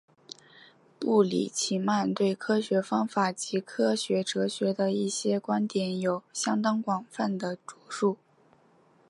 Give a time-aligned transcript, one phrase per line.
[0.97, 8.17] 布里奇曼对科学方法及科学哲学的一些观点有相当广泛的着述。